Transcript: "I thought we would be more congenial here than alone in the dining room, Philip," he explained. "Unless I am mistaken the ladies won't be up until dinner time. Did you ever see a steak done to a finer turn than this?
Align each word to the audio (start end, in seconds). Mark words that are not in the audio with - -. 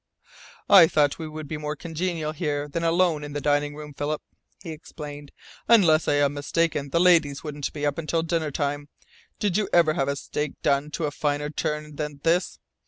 "I 0.67 0.87
thought 0.87 1.19
we 1.19 1.27
would 1.27 1.47
be 1.47 1.57
more 1.59 1.75
congenial 1.75 2.31
here 2.31 2.67
than 2.67 2.83
alone 2.83 3.23
in 3.23 3.33
the 3.33 3.39
dining 3.39 3.75
room, 3.75 3.93
Philip," 3.93 4.19
he 4.63 4.71
explained. 4.71 5.31
"Unless 5.67 6.07
I 6.07 6.13
am 6.15 6.33
mistaken 6.33 6.89
the 6.89 6.99
ladies 6.99 7.43
won't 7.43 7.71
be 7.71 7.85
up 7.85 7.99
until 7.99 8.23
dinner 8.23 8.49
time. 8.49 8.89
Did 9.37 9.57
you 9.57 9.69
ever 9.71 9.93
see 9.93 10.01
a 10.01 10.15
steak 10.15 10.53
done 10.63 10.89
to 10.89 11.05
a 11.05 11.11
finer 11.11 11.51
turn 11.51 11.97
than 11.97 12.19
this? 12.23 12.57